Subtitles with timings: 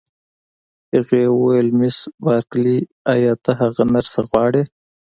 [0.93, 2.77] هغې وویل: مس بارکلي،
[3.13, 4.63] ایا ته هغه نرسه غواړې؟